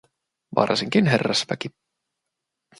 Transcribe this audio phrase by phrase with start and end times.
[0.55, 1.69] Varsinkin herrasväki.